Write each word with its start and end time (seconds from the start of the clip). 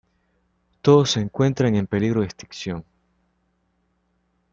Todos 0.81 1.11
se 1.11 1.19
encuentran 1.19 1.75
en 1.75 1.85
peligro 1.85 2.21
de 2.21 2.25
extinción. 2.25 2.83